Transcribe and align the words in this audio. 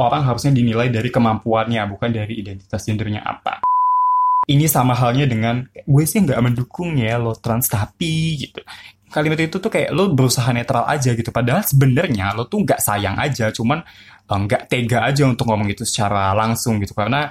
orang 0.00 0.24
harusnya 0.24 0.56
dinilai 0.56 0.88
dari 0.88 1.12
kemampuannya, 1.12 1.84
bukan 1.92 2.10
dari 2.12 2.40
identitas 2.40 2.80
gendernya 2.88 3.20
apa. 3.20 3.60
Ini 4.48 4.66
sama 4.66 4.96
halnya 4.96 5.28
dengan, 5.28 5.62
gue 5.68 6.04
sih 6.08 6.18
nggak 6.24 6.40
mendukung 6.42 6.98
ya 6.98 7.20
lo 7.20 7.36
trans 7.36 7.68
tapi 7.68 8.40
gitu. 8.40 8.60
Kalimat 9.12 9.38
itu 9.44 9.60
tuh 9.60 9.68
kayak 9.68 9.92
lo 9.92 10.08
berusaha 10.16 10.48
netral 10.50 10.88
aja 10.88 11.12
gitu. 11.12 11.28
Padahal 11.28 11.62
sebenarnya 11.62 12.32
lo 12.32 12.48
tuh 12.48 12.64
nggak 12.64 12.80
sayang 12.80 13.20
aja, 13.20 13.52
cuman 13.52 13.84
eh, 14.26 14.38
nggak 14.48 14.72
tega 14.72 15.04
aja 15.04 15.28
untuk 15.28 15.46
ngomong 15.46 15.68
itu 15.70 15.84
secara 15.84 16.32
langsung 16.32 16.80
gitu. 16.80 16.96
Karena 16.96 17.28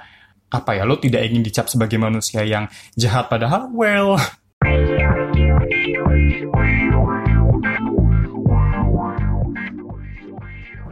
apa 0.52 0.72
ya, 0.78 0.86
lo 0.88 1.02
tidak 1.02 1.26
ingin 1.26 1.42
dicap 1.44 1.68
sebagai 1.68 1.98
manusia 2.00 2.46
yang 2.46 2.70
jahat. 2.96 3.28
Padahal, 3.28 3.72
well, 3.74 4.16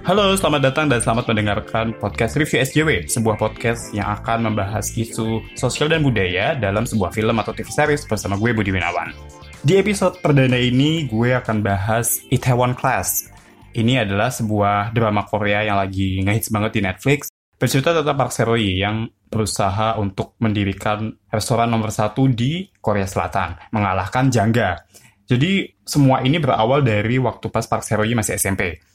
Halo, 0.08 0.32
selamat 0.32 0.62
datang 0.64 0.88
dan 0.88 1.04
selamat 1.04 1.28
mendengarkan 1.28 1.92
podcast 2.00 2.40
Review 2.40 2.64
SJW, 2.64 3.12
sebuah 3.12 3.36
podcast 3.36 3.92
yang 3.92 4.08
akan 4.08 4.48
membahas 4.48 4.96
isu 4.96 5.44
sosial 5.60 5.92
dan 5.92 6.00
budaya 6.00 6.56
dalam 6.56 6.88
sebuah 6.88 7.12
film 7.12 7.36
atau 7.36 7.52
TV 7.52 7.68
series 7.68 8.08
bersama 8.08 8.40
gue 8.40 8.56
Budi 8.56 8.72
Winawan. 8.72 9.12
Di 9.60 9.76
episode 9.76 10.16
perdana 10.24 10.56
ini, 10.56 11.04
gue 11.04 11.36
akan 11.36 11.60
bahas 11.60 12.24
Itaewon 12.32 12.80
Class. 12.80 13.28
Ini 13.76 14.08
adalah 14.08 14.32
sebuah 14.32 14.96
drama 14.96 15.28
Korea 15.28 15.68
yang 15.68 15.76
lagi 15.76 16.24
ngehits 16.24 16.48
banget 16.48 16.80
di 16.80 16.82
Netflix. 16.88 17.28
Bercerita 17.60 17.92
tentang 17.92 18.16
Park 18.16 18.32
Seo-hye 18.32 18.80
yang 18.80 19.04
berusaha 19.28 20.00
untuk 20.00 20.40
mendirikan 20.40 21.12
restoran 21.28 21.68
nomor 21.68 21.92
satu 21.92 22.32
di 22.32 22.72
Korea 22.80 23.04
Selatan, 23.04 23.60
mengalahkan 23.76 24.32
Jangga. 24.32 24.80
Jadi, 25.28 25.76
semua 25.84 26.24
ini 26.24 26.40
berawal 26.40 26.88
dari 26.88 27.20
waktu 27.20 27.52
pas 27.52 27.68
Park 27.68 27.84
Seo-hye 27.84 28.16
masih 28.16 28.40
SMP 28.40 28.89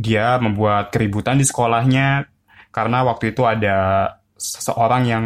dia 0.00 0.40
membuat 0.40 0.88
keributan 0.88 1.36
di 1.36 1.44
sekolahnya 1.44 2.24
karena 2.72 3.04
waktu 3.04 3.36
itu 3.36 3.44
ada 3.44 4.08
seseorang 4.40 5.02
yang 5.04 5.24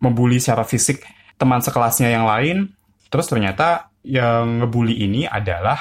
membuli 0.00 0.40
secara 0.40 0.64
fisik 0.64 1.04
teman 1.36 1.60
sekelasnya 1.60 2.08
yang 2.08 2.24
lain. 2.24 2.72
Terus 3.12 3.28
ternyata 3.28 3.92
yang 4.00 4.64
ngebully 4.64 5.04
ini 5.04 5.28
adalah 5.28 5.76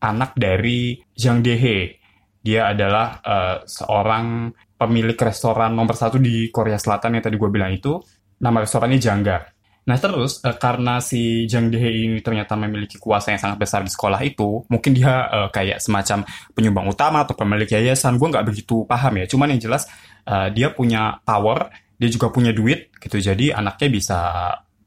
anak 0.00 0.32
dari 0.32 0.96
Jang 1.12 1.44
Dehe. 1.44 2.00
Dia 2.40 2.72
adalah 2.72 3.20
uh, 3.20 3.56
seorang 3.64 4.52
pemilik 4.76 5.16
restoran 5.16 5.72
nomor 5.72 5.96
satu 5.96 6.16
di 6.20 6.48
Korea 6.48 6.76
Selatan 6.80 7.16
yang 7.20 7.24
tadi 7.24 7.36
gue 7.36 7.50
bilang 7.52 7.72
itu. 7.72 8.00
Nama 8.40 8.64
restorannya 8.64 9.00
Jangga. 9.00 9.53
Nah 9.84 10.00
terus 10.00 10.40
uh, 10.40 10.56
karena 10.56 10.98
si 11.04 11.44
Jang 11.44 11.68
Dehe 11.68 12.08
ini 12.08 12.24
ternyata 12.24 12.56
memiliki 12.56 12.96
kuasa 12.96 13.36
yang 13.36 13.40
sangat 13.40 13.58
besar 13.60 13.80
di 13.84 13.92
sekolah 13.92 14.20
itu, 14.24 14.64
mungkin 14.72 14.96
dia 14.96 15.28
uh, 15.28 15.48
kayak 15.52 15.80
semacam 15.80 16.24
penyumbang 16.56 16.86
utama 16.88 17.24
atau 17.24 17.36
pemilik 17.36 17.68
yayasan. 17.68 18.16
Gue 18.16 18.32
nggak 18.32 18.46
begitu 18.48 18.88
paham 18.88 19.20
ya. 19.20 19.26
Cuman 19.28 19.52
yang 19.52 19.60
jelas 19.60 19.84
uh, 20.24 20.48
dia 20.48 20.72
punya 20.72 21.20
power, 21.22 21.68
dia 22.00 22.08
juga 22.08 22.32
punya 22.32 22.56
duit 22.56 22.88
gitu. 22.96 23.20
Jadi 23.20 23.52
anaknya 23.52 23.88
bisa 23.92 24.18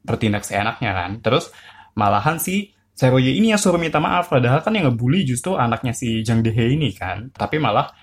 bertindak 0.01 0.43
seenaknya 0.43 0.97
kan. 0.97 1.11
Terus 1.21 1.53
malahan 1.93 2.41
si 2.41 2.73
Seroye 2.97 3.37
ini 3.37 3.53
yang 3.53 3.61
suruh 3.61 3.77
minta 3.77 4.01
maaf. 4.01 4.33
Padahal 4.33 4.65
kan 4.65 4.73
yang 4.73 4.89
ngebully 4.89 5.21
justru 5.21 5.53
anaknya 5.53 5.93
si 5.93 6.25
Jang 6.25 6.41
Dehe 6.41 6.73
ini 6.73 6.89
kan. 6.97 7.29
Tapi 7.29 7.61
malah 7.61 7.93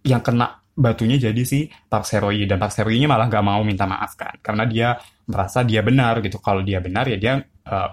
yang 0.00 0.24
kena 0.24 0.64
batunya 0.78 1.18
jadi 1.18 1.42
si 1.42 1.66
Park 1.66 2.06
Seroyi 2.06 2.46
dan 2.46 2.62
Park 2.62 2.70
Seroyi 2.70 3.02
malah 3.04 3.26
nggak 3.26 3.44
mau 3.44 3.60
minta 3.66 3.82
maaf 3.84 4.14
kan 4.14 4.38
karena 4.38 4.62
dia 4.62 4.94
merasa 5.28 5.62
dia 5.62 5.84
benar 5.84 6.24
gitu. 6.24 6.40
Kalau 6.40 6.64
dia 6.64 6.80
benar 6.80 7.04
ya 7.06 7.20
dia 7.20 7.32
uh, 7.68 7.90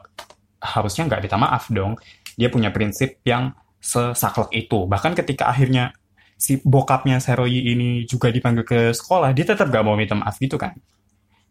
harusnya 0.63 1.05
nggak 1.05 1.21
minta 1.27 1.37
maaf 1.37 1.67
dong. 1.69 1.99
Dia 2.35 2.47
punya 2.47 2.71
prinsip 2.71 3.21
yang 3.27 3.53
sesaklek 3.77 4.51
itu. 4.55 4.87
Bahkan 4.87 5.13
ketika 5.13 5.51
akhirnya 5.51 5.93
si 6.35 6.59
bokapnya 6.63 7.21
Seroyi 7.21 7.71
ini 7.71 8.03
juga 8.03 8.27
dipanggil 8.27 8.67
ke 8.67 8.79
sekolah 8.91 9.31
dia 9.31 9.47
tetap 9.47 9.71
gak 9.71 9.83
mau 9.87 9.95
minta 9.95 10.17
maaf 10.17 10.35
gitu 10.41 10.59
kan. 10.59 10.75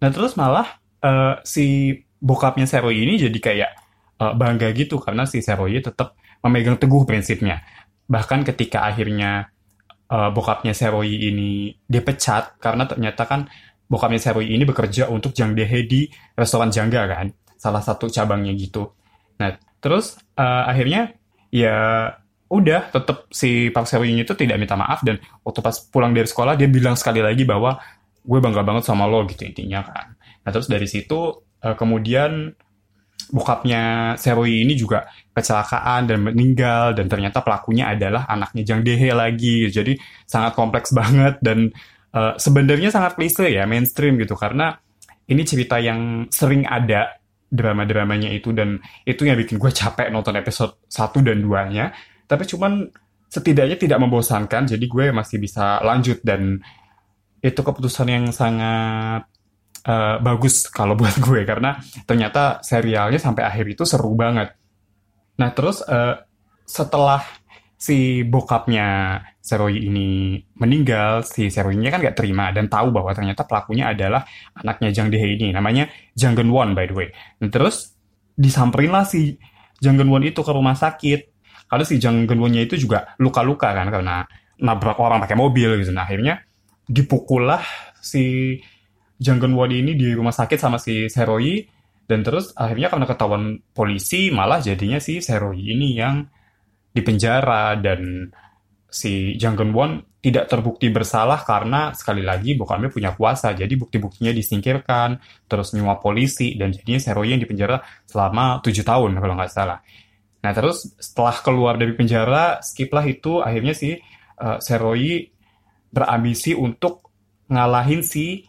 Nah 0.02 0.10
terus 0.12 0.36
malah 0.36 0.76
uh, 1.00 1.40
si 1.46 1.96
bokapnya 2.20 2.68
Seroyi 2.68 3.06
ini 3.06 3.16
jadi 3.16 3.38
kayak 3.38 3.70
uh, 4.20 4.32
bangga 4.36 4.74
gitu 4.76 5.00
karena 5.00 5.24
si 5.24 5.40
Seroyi 5.40 5.80
tetap 5.80 6.18
memegang 6.44 6.76
teguh 6.76 7.08
prinsipnya. 7.08 7.64
Bahkan 8.04 8.44
ketika 8.44 8.84
akhirnya 8.84 9.54
uh, 10.12 10.30
bokapnya 10.30 10.76
Seroi 10.76 11.16
ini 11.16 11.72
dipecat 11.88 12.60
karena 12.60 12.84
ternyata 12.84 13.24
kan 13.24 13.48
bokapnya 13.94 14.18
Seroi 14.18 14.50
ini 14.50 14.66
bekerja 14.66 15.06
untuk 15.06 15.30
Jang 15.30 15.54
Dehe 15.54 15.86
di 15.86 16.10
restoran 16.34 16.74
Jangga 16.74 17.06
kan, 17.06 17.30
salah 17.54 17.78
satu 17.78 18.10
cabangnya 18.10 18.50
gitu. 18.58 18.90
Nah, 19.38 19.54
terus 19.78 20.18
uh, 20.34 20.66
akhirnya 20.66 21.14
ya 21.54 22.10
udah 22.50 22.90
tetap 22.90 23.30
si 23.30 23.70
Park 23.70 23.86
Seo 23.86 24.02
ini 24.02 24.26
itu 24.26 24.34
tidak 24.34 24.58
minta 24.58 24.74
maaf. 24.74 25.06
Dan 25.06 25.22
waktu 25.46 25.62
pas 25.62 25.78
pulang 25.78 26.10
dari 26.10 26.26
sekolah 26.26 26.58
dia 26.58 26.66
bilang 26.66 26.98
sekali 26.98 27.22
lagi 27.22 27.46
bahwa 27.46 27.78
gue 28.24 28.38
bangga 28.42 28.66
banget 28.66 28.82
sama 28.82 29.06
lo 29.06 29.22
gitu 29.30 29.46
intinya 29.46 29.86
kan. 29.86 30.18
Nah 30.42 30.50
terus 30.50 30.66
dari 30.66 30.90
situ 30.90 31.38
uh, 31.62 31.76
kemudian 31.78 32.50
bokapnya 33.30 34.14
Seroi 34.20 34.66
ini 34.66 34.74
juga 34.74 35.06
kecelakaan 35.30 36.10
dan 36.10 36.18
meninggal. 36.22 36.98
Dan 36.98 37.06
ternyata 37.06 37.40
pelakunya 37.46 37.94
adalah 37.94 38.26
anaknya 38.26 38.62
Jang 38.66 38.82
Dehe 38.82 39.14
lagi. 39.14 39.70
Jadi 39.70 39.94
sangat 40.26 40.58
kompleks 40.58 40.90
banget. 40.98 41.38
Dan 41.38 41.70
uh, 42.14 42.38
sebenarnya 42.38 42.94
sangat 42.94 43.18
klise 43.18 43.50
ya 43.50 43.66
mainstream 43.66 44.16
gitu. 44.22 44.38
Karena 44.38 44.72
ini 45.28 45.42
cerita 45.42 45.82
yang 45.82 46.30
sering 46.30 46.64
ada 46.64 47.18
drama-dramanya 47.50 48.30
itu 48.32 48.50
dan 48.54 48.78
itu 49.04 49.26
yang 49.26 49.38
bikin 49.38 49.58
gue 49.58 49.70
capek 49.70 50.10
nonton 50.10 50.34
episode 50.34 50.80
1 50.90 51.22
dan 51.22 51.38
2 51.38 51.70
nya 51.70 51.94
tapi 52.26 52.50
cuman 52.50 52.82
setidaknya 53.30 53.78
tidak 53.78 54.02
membosankan 54.02 54.66
jadi 54.66 54.82
gue 54.82 55.14
masih 55.14 55.38
bisa 55.38 55.78
lanjut 55.86 56.18
dan 56.26 56.58
itu 57.44 57.60
keputusan 57.60 58.08
yang 58.08 58.26
sangat 58.32 59.28
uh, 59.84 60.16
bagus 60.24 60.66
kalau 60.72 60.96
buat 61.00 61.14
gue. 61.20 61.44
Karena 61.44 61.76
ternyata 62.08 62.64
serialnya 62.64 63.20
sampai 63.20 63.44
akhir 63.44 63.66
itu 63.68 63.84
seru 63.84 64.16
banget. 64.16 64.56
Nah 65.36 65.50
terus 65.52 65.84
uh, 65.84 66.16
setelah 66.64 67.20
si 67.76 68.22
bokapnya 68.24 69.20
Seroi 69.44 69.88
ini 69.88 70.40
meninggal, 70.56 71.20
si 71.26 71.52
Seroi-nya 71.52 71.92
kan 71.92 72.00
gak 72.00 72.16
terima 72.16 72.48
dan 72.54 72.72
tahu 72.72 72.90
bahwa 72.94 73.12
ternyata 73.12 73.44
pelakunya 73.44 73.92
adalah 73.92 74.24
anaknya 74.56 74.90
Jang 74.94 75.08
Dehe 75.12 75.36
ini, 75.36 75.52
namanya 75.52 75.90
Jang 76.16 76.32
Geun 76.32 76.48
Won 76.48 76.72
by 76.72 76.88
the 76.88 76.94
way. 76.96 77.08
Dan 77.36 77.52
terus 77.52 77.92
disamperin 78.34 78.90
lah 78.90 79.04
si 79.04 79.36
Jang 79.78 80.00
Geun 80.00 80.08
Won 80.08 80.24
itu 80.24 80.40
ke 80.40 80.52
rumah 80.52 80.74
sakit. 80.74 81.20
Karena 81.68 81.84
si 81.84 82.00
Jang 82.00 82.24
Geun 82.24 82.40
Won-nya 82.40 82.64
itu 82.64 82.80
juga 82.80 83.12
luka-luka 83.20 83.72
kan 83.72 83.88
karena 83.92 84.24
nabrak 84.60 84.96
orang 85.00 85.20
pakai 85.20 85.36
mobil 85.36 85.76
gitu. 85.82 85.90
Nah 85.90 86.06
akhirnya 86.06 86.40
dipukul 86.86 87.48
lah 87.48 87.64
si 87.98 88.56
Janggon 89.16 89.56
Wadi 89.56 89.80
ini 89.80 89.96
di 89.96 90.12
rumah 90.12 90.34
sakit 90.34 90.58
sama 90.58 90.76
si 90.76 91.08
Seroi 91.08 91.64
dan 92.04 92.20
terus 92.20 92.52
akhirnya 92.52 92.92
karena 92.92 93.06
ketahuan 93.08 93.44
polisi 93.72 94.28
malah 94.28 94.60
jadinya 94.60 95.00
si 95.00 95.24
Seroi 95.24 95.72
ini 95.72 95.96
yang 95.96 96.26
dipenjara 96.94 97.74
dan 97.82 98.30
si 98.86 99.34
Janggon 99.34 99.74
Won 99.74 99.98
tidak 100.22 100.48
terbukti 100.48 100.88
bersalah 100.88 101.42
karena 101.42 101.92
sekali 101.92 102.22
lagi 102.22 102.54
bokapnya 102.54 102.88
punya 102.88 103.10
kuasa 103.12 103.52
jadi 103.52 103.74
bukti-buktinya 103.74 104.30
disingkirkan 104.30 105.18
terus 105.50 105.74
nyuap 105.74 106.00
polisi 106.00 106.54
dan 106.54 106.70
jadinya 106.70 107.02
Seroi 107.02 107.34
yang 107.34 107.42
dipenjara 107.42 107.82
selama 108.06 108.62
tujuh 108.62 108.86
tahun 108.86 109.18
kalau 109.18 109.34
nggak 109.34 109.52
salah 109.52 109.82
nah 110.40 110.52
terus 110.54 110.94
setelah 110.96 111.36
keluar 111.42 111.74
dari 111.76 111.92
penjara 111.92 112.62
skiplah 112.62 113.04
itu 113.04 113.42
akhirnya 113.42 113.74
si 113.74 113.98
uh, 114.40 114.56
berambisi 115.94 116.54
untuk 116.54 117.10
ngalahin 117.50 118.02
si 118.06 118.46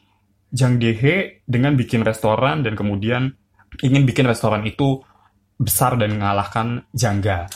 Jang 0.55 0.79
Dehe 0.79 1.43
dengan 1.43 1.75
bikin 1.75 2.05
restoran 2.05 2.63
dan 2.63 2.79
kemudian 2.79 3.35
ingin 3.83 4.07
bikin 4.07 4.23
restoran 4.23 4.63
itu 4.63 5.03
besar 5.59 5.99
dan 5.99 6.15
mengalahkan 6.15 6.87
Jangga. 6.95 7.47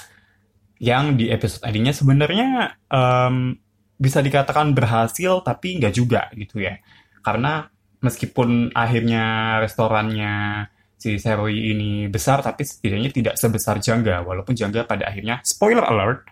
Yang 0.79 1.03
di 1.19 1.25
episode 1.28 1.62
tadinya 1.67 1.91
sebenarnya 1.91 2.79
um, 2.88 3.51
bisa 4.00 4.23
dikatakan 4.23 4.72
berhasil 4.72 5.44
tapi 5.44 5.75
nggak 5.75 5.94
juga 5.94 6.31
gitu 6.33 6.63
ya. 6.63 6.80
Karena 7.19 7.68
meskipun 8.00 8.71
akhirnya 8.71 9.59
restorannya 9.59 10.65
si 11.00 11.15
Seroi 11.15 11.71
ini 11.75 12.07
besar 12.12 12.44
tapi 12.44 12.68
setidaknya 12.68 13.12
tidak 13.12 13.36
sebesar 13.39 13.80
Jangga 13.80 14.24
walaupun 14.24 14.51
Jangga 14.56 14.83
pada 14.83 15.07
akhirnya 15.07 15.39
spoiler 15.44 15.83
alert 15.83 16.27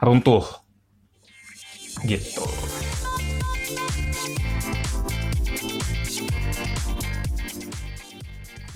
runtuh 0.00 0.44
gitu. 2.04 2.44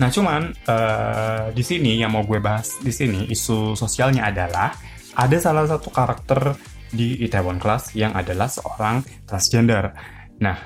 Nah, 0.03 0.11
cuman 0.11 0.51
uh, 0.67 1.47
di 1.55 1.63
sini 1.63 1.95
yang 1.95 2.11
mau 2.11 2.27
gue 2.27 2.43
bahas 2.43 2.75
di 2.83 2.91
sini 2.91 3.23
isu 3.31 3.71
sosialnya 3.71 4.27
adalah 4.27 4.75
ada 5.15 5.37
salah 5.39 5.63
satu 5.63 5.95
karakter 5.95 6.59
di 6.91 7.23
Itaewon 7.23 7.55
Class 7.55 7.95
yang 7.95 8.11
adalah 8.11 8.51
seorang 8.51 8.99
transgender. 9.23 9.95
Nah, 10.43 10.59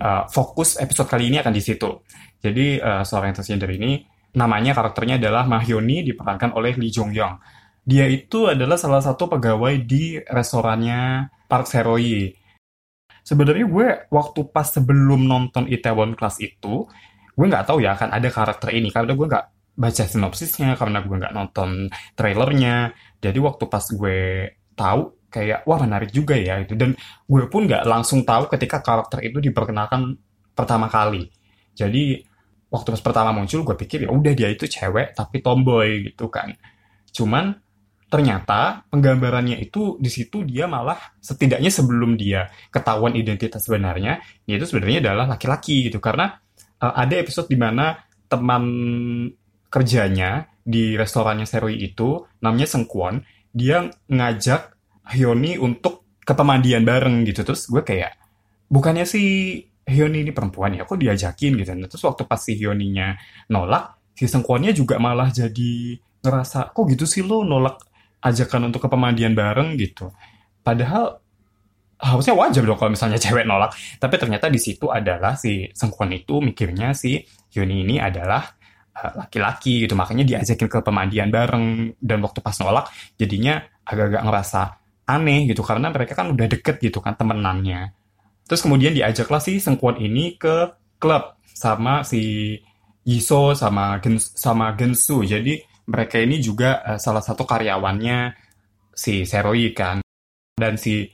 uh, 0.00 0.24
fokus 0.32 0.80
episode 0.80 1.04
kali 1.04 1.28
ini 1.28 1.36
akan 1.36 1.52
di 1.52 1.60
situ. 1.60 2.00
Jadi 2.40 2.80
uh, 2.80 3.04
seorang 3.04 3.36
transgender 3.36 3.68
ini 3.76 4.08
namanya 4.32 4.72
karakternya 4.72 5.20
adalah 5.20 5.44
Mahyoni 5.44 6.00
diperankan 6.08 6.56
oleh 6.56 6.72
Lee 6.80 6.88
Jong 6.88 7.12
Young. 7.12 7.36
Dia 7.84 8.08
itu 8.08 8.48
adalah 8.48 8.80
salah 8.80 9.04
satu 9.04 9.28
pegawai 9.28 9.84
di 9.84 10.16
restorannya 10.16 11.28
Park 11.44 11.68
Seroyi. 11.68 12.32
sebenarnya 13.20 13.68
gue 13.68 13.88
waktu 14.08 14.48
pas 14.48 14.64
sebelum 14.64 15.28
nonton 15.28 15.68
Itaewon 15.68 16.16
Class 16.16 16.40
itu 16.40 16.88
gue 17.38 17.46
nggak 17.46 17.70
tahu 17.70 17.78
ya 17.78 17.94
akan 17.94 18.10
ada 18.10 18.28
karakter 18.34 18.74
ini. 18.74 18.90
Karena 18.90 19.14
gue 19.14 19.26
nggak 19.30 19.46
baca 19.78 20.04
sinopsisnya 20.10 20.74
karena 20.74 20.98
gue 21.06 21.16
nggak 21.22 21.34
nonton 21.34 21.86
trailernya. 22.18 22.90
Jadi 23.22 23.38
waktu 23.38 23.64
pas 23.70 23.86
gue 23.86 24.18
tahu 24.74 25.30
kayak 25.30 25.62
wah 25.62 25.78
menarik 25.78 26.10
juga 26.10 26.34
ya 26.34 26.58
itu. 26.58 26.74
Dan 26.74 26.98
gue 27.30 27.42
pun 27.46 27.70
nggak 27.70 27.86
langsung 27.86 28.26
tahu 28.26 28.50
ketika 28.50 28.82
karakter 28.82 29.22
itu 29.22 29.38
diperkenalkan 29.38 30.18
pertama 30.50 30.90
kali. 30.90 31.30
Jadi 31.78 32.26
waktu 32.74 32.88
pas 32.98 33.02
pertama 33.06 33.30
muncul 33.30 33.62
gue 33.62 33.76
pikir 33.78 34.04
ya 34.04 34.10
udah 34.10 34.32
dia 34.34 34.50
itu 34.50 34.66
cewek 34.66 35.14
tapi 35.14 35.38
tomboy 35.38 36.10
gitu 36.10 36.26
kan. 36.26 36.50
Cuman 37.14 37.54
ternyata 38.08 38.88
penggambarannya 38.88 39.60
itu 39.60 40.00
di 40.00 40.08
situ 40.08 40.40
dia 40.42 40.64
malah 40.64 40.96
setidaknya 41.20 41.68
sebelum 41.68 42.16
dia 42.16 42.48
ketahuan 42.72 43.12
identitas 43.14 43.68
sebenarnya 43.68 44.18
yaitu 44.48 44.64
sebenarnya 44.64 45.06
adalah 45.06 45.38
laki-laki 45.38 45.86
gitu. 45.86 46.02
Karena 46.02 46.34
uh, 46.82 46.94
ada 46.94 47.14
episode 47.18 47.50
di 47.50 47.58
mana 47.58 47.98
teman 48.28 48.64
kerjanya 49.68 50.48
di 50.64 50.96
restorannya 50.96 51.48
Serui 51.48 51.80
itu 51.80 52.28
namanya 52.44 52.68
Sengkwon 52.68 53.24
dia 53.52 53.88
ngajak 54.08 54.76
Hyoni 55.08 55.56
untuk 55.56 56.04
ke 56.20 56.36
pemandian 56.36 56.84
bareng 56.84 57.24
gitu. 57.24 57.40
Terus 57.40 57.72
gue 57.72 57.80
kayak 57.80 58.12
bukannya 58.68 59.08
si 59.08 59.22
Hyoni 59.88 60.28
ini 60.28 60.32
perempuan 60.36 60.76
ya? 60.76 60.84
Kok 60.84 61.00
diajakin? 61.00 61.56
Gitu. 61.56 61.72
Nah, 61.72 61.88
terus 61.88 62.04
waktu 62.04 62.28
pas 62.28 62.36
si 62.36 62.52
Hyoninya 62.60 63.16
nolak 63.48 63.96
si 64.12 64.28
Sengkwonnya 64.28 64.76
juga 64.76 65.00
malah 65.00 65.32
jadi 65.32 65.96
ngerasa 66.20 66.76
kok 66.76 66.84
gitu 66.92 67.08
sih 67.08 67.24
lo 67.24 67.46
nolak 67.46 67.80
ajakan 68.20 68.68
untuk 68.68 68.84
ke 68.84 68.88
pemandian 68.92 69.32
bareng? 69.32 69.80
Gitu. 69.80 70.12
Padahal 70.60 71.24
harusnya 71.98 72.34
wajar 72.34 72.62
dong 72.62 72.78
kalau 72.78 72.94
misalnya 72.94 73.18
cewek 73.24 73.44
nolak 73.44 73.74
tapi 73.98 74.14
ternyata 74.16 74.46
di 74.46 74.60
situ 74.62 74.88
adalah 74.88 75.34
si 75.34 75.66
Sengkwon 75.74 76.14
itu 76.14 76.38
mikirnya 76.38 76.94
si 76.94 77.18
Hyoni 77.50 77.82
ini 77.82 77.98
adalah 77.98 78.42
eh, 78.94 79.12
laki-laki 79.18 79.86
gitu 79.86 79.98
makanya 79.98 80.22
diajakin 80.22 80.68
ke 80.70 80.78
pemandian 80.80 81.28
bareng 81.28 81.98
dan 81.98 82.18
waktu 82.22 82.38
pas 82.40 82.54
nolak 82.62 82.86
jadinya 83.18 83.58
agak-agak 83.88 84.22
ngerasa 84.22 84.62
aneh 85.08 85.48
gitu 85.48 85.64
karena 85.64 85.88
mereka 85.88 86.12
kan 86.12 86.28
udah 86.36 86.46
deket 86.46 86.76
gitu 86.84 87.00
kan 87.00 87.16
temenannya. 87.16 87.96
Terus 88.44 88.60
kemudian 88.60 88.92
diajaklah 88.92 89.40
si 89.40 89.56
Sengkuan 89.56 89.96
ini 89.96 90.36
ke 90.36 90.68
klub 91.00 91.40
sama 91.48 92.04
si 92.04 92.54
Yiso 93.08 93.56
sama 93.56 93.96
Gen, 94.04 94.20
sama 94.20 94.76
Gensu. 94.76 95.24
Jadi 95.24 95.56
mereka 95.88 96.20
ini 96.20 96.36
juga 96.44 96.84
uh, 96.84 97.00
salah 97.00 97.24
satu 97.24 97.48
karyawannya 97.48 98.36
si 98.92 99.24
Seroi 99.24 99.72
kan. 99.72 100.04
Dan 100.52 100.76
si 100.76 101.08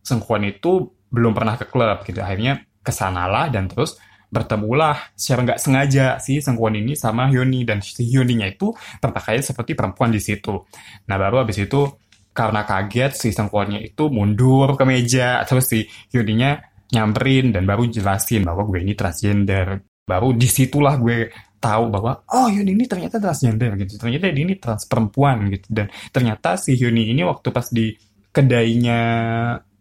Sengkuan 0.00 0.44
itu 0.48 0.90
belum 1.10 1.32
pernah 1.34 1.58
ke 1.58 1.66
klub 1.68 2.02
gitu. 2.06 2.20
Akhirnya 2.22 2.62
ke 2.80 2.92
sanalah 2.94 3.52
dan 3.52 3.68
terus 3.68 3.98
bertemulah. 4.30 5.12
Secara 5.18 5.52
nggak 5.52 5.60
sengaja 5.60 6.04
si 6.22 6.38
Sengkuan 6.38 6.78
ini 6.78 6.94
sama 6.94 7.28
Hyuni 7.28 7.66
dan 7.66 7.82
si 7.82 8.06
Hyuninya 8.06 8.46
itu 8.46 8.72
berpakaian 9.02 9.42
seperti 9.42 9.74
perempuan 9.74 10.14
di 10.14 10.22
situ. 10.22 10.64
Nah 11.10 11.16
baru 11.18 11.44
habis 11.44 11.58
itu 11.60 11.90
karena 12.30 12.62
kaget 12.62 13.12
si 13.18 13.28
Sengkuannya 13.34 13.82
itu 13.82 14.08
mundur 14.08 14.78
ke 14.78 14.84
meja. 14.86 15.42
Terus 15.44 15.66
si 15.66 15.84
Yudinya 16.14 16.56
nyamperin 16.90 17.54
dan 17.54 17.66
baru 17.66 17.86
jelasin 17.86 18.46
bahwa 18.46 18.66
gue 18.66 18.82
ini 18.82 18.94
transgender. 18.94 19.82
Baru 20.06 20.34
di 20.34 20.46
situlah 20.46 20.98
gue 20.98 21.30
tahu 21.60 21.92
bahwa 21.92 22.24
oh 22.32 22.48
Yuni 22.48 22.72
ini 22.72 22.84
ternyata 22.88 23.20
transgender 23.20 23.76
gitu. 23.76 24.00
Ternyata 24.00 24.32
dia 24.32 24.42
ini 24.46 24.56
trans 24.56 24.86
perempuan 24.86 25.50
gitu. 25.52 25.66
Dan 25.70 25.86
ternyata 26.10 26.56
si 26.56 26.74
Yuni 26.78 27.12
ini 27.12 27.22
waktu 27.26 27.50
pas 27.50 27.68
di 27.68 27.92
kedainya 28.30 28.98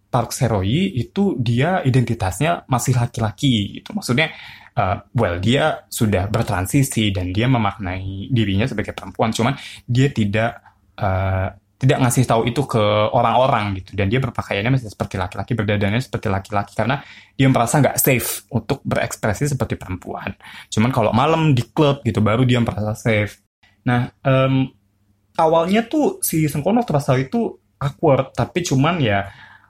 Park 0.10 0.34
Seroi 0.34 0.98
itu 0.98 1.38
dia 1.38 1.86
identitasnya 1.86 2.66
masih 2.66 2.98
laki-laki 2.98 3.80
gitu. 3.80 3.94
Maksudnya 3.94 4.34
uh, 4.74 5.06
well 5.14 5.38
dia 5.38 5.86
sudah 5.86 6.26
bertransisi 6.26 7.14
dan 7.14 7.30
dia 7.30 7.46
memaknai 7.46 8.34
dirinya 8.34 8.66
sebagai 8.66 8.98
perempuan. 8.98 9.30
Cuman 9.30 9.54
dia 9.86 10.10
tidak 10.10 10.66
uh, 10.98 11.54
tidak 11.80 11.98
ngasih 12.04 12.28
tahu 12.28 12.42
itu 12.50 12.62
ke 12.68 12.84
orang-orang 13.14 13.80
gitu. 13.80 13.96
Dan 13.96 14.12
dia 14.12 14.20
berpakaiannya 14.20 14.82
masih 14.82 14.92
seperti 14.92 15.16
laki-laki 15.16 15.56
berdadannya 15.56 16.02
seperti 16.02 16.28
laki-laki 16.28 16.74
karena 16.76 17.00
dia 17.38 17.48
merasa 17.48 17.80
nggak 17.80 17.98
safe 18.02 18.50
untuk 18.52 18.84
berekspresi 18.84 19.48
seperti 19.48 19.80
perempuan. 19.80 20.34
Cuman 20.68 20.92
kalau 20.92 21.14
malam 21.16 21.54
di 21.54 21.64
klub 21.70 22.04
gitu 22.04 22.20
baru 22.20 22.44
dia 22.44 22.60
merasa 22.60 22.98
safe. 22.98 23.46
Nah 23.86 24.12
um, 24.26 24.68
awalnya 25.40 25.88
tuh 25.88 26.20
si 26.20 26.50
Sengkono 26.52 26.84
terasa 26.84 27.16
itu 27.16 27.56
awkward 27.80 28.36
tapi 28.36 28.60
cuman 28.60 29.00
ya 29.00 29.24